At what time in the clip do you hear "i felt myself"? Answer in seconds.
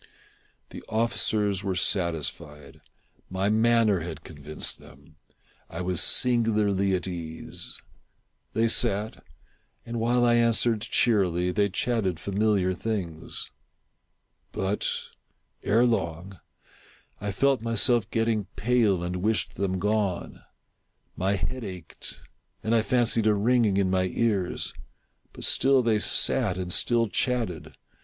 17.19-18.09